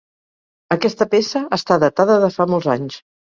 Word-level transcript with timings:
Aquesta 0.75 1.07
peça 1.11 1.41
està 1.59 1.77
datada 1.85 2.17
de 2.25 2.31
fa 2.39 2.49
molts 2.55 2.71
anys. 2.79 2.99